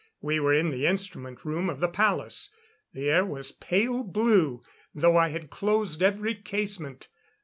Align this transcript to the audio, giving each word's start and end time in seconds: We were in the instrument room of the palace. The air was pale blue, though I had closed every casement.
We 0.19 0.39
were 0.39 0.51
in 0.55 0.71
the 0.71 0.87
instrument 0.87 1.45
room 1.45 1.69
of 1.69 1.79
the 1.79 1.87
palace. 1.87 2.51
The 2.91 3.07
air 3.11 3.23
was 3.23 3.51
pale 3.51 4.01
blue, 4.01 4.63
though 4.95 5.15
I 5.15 5.27
had 5.27 5.51
closed 5.51 6.01
every 6.01 6.33
casement. 6.33 7.07